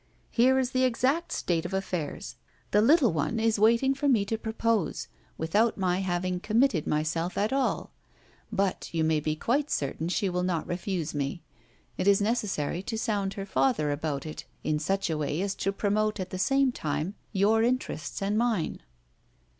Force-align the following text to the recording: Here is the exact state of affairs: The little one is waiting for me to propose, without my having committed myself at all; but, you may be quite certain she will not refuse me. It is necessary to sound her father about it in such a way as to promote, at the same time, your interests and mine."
Here 0.31 0.57
is 0.57 0.71
the 0.71 0.83
exact 0.83 1.31
state 1.31 1.63
of 1.63 1.75
affairs: 1.75 2.35
The 2.71 2.81
little 2.81 3.13
one 3.13 3.39
is 3.39 3.59
waiting 3.59 3.93
for 3.93 4.07
me 4.09 4.25
to 4.25 4.35
propose, 4.35 5.07
without 5.37 5.77
my 5.77 5.99
having 5.99 6.39
committed 6.39 6.87
myself 6.87 7.37
at 7.37 7.53
all; 7.53 7.91
but, 8.51 8.89
you 8.91 9.03
may 9.03 9.19
be 9.19 9.35
quite 9.35 9.69
certain 9.69 10.09
she 10.09 10.27
will 10.27 10.41
not 10.41 10.65
refuse 10.65 11.13
me. 11.13 11.43
It 11.99 12.07
is 12.07 12.19
necessary 12.19 12.81
to 12.81 12.97
sound 12.97 13.35
her 13.35 13.45
father 13.45 13.91
about 13.91 14.25
it 14.25 14.45
in 14.63 14.79
such 14.79 15.07
a 15.07 15.17
way 15.19 15.39
as 15.39 15.53
to 15.57 15.71
promote, 15.71 16.19
at 16.19 16.31
the 16.31 16.39
same 16.39 16.71
time, 16.71 17.13
your 17.31 17.61
interests 17.61 18.23
and 18.23 18.35
mine." 18.39 18.81